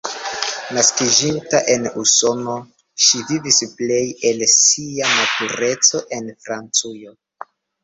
Naskiĝinta 0.77 1.59
en 1.73 1.85
Usono, 2.03 2.55
ŝi 3.09 3.21
vivis 3.29 3.61
plej 3.83 4.01
el 4.31 4.43
sia 4.55 5.13
matureco 5.21 6.05
en 6.19 6.35
Francujo. 6.49 7.17